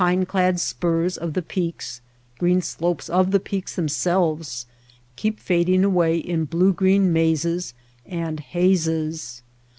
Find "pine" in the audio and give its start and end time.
0.21-0.25